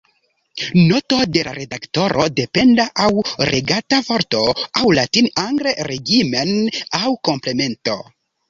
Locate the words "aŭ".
3.07-3.11, 4.65-4.89, 7.03-7.17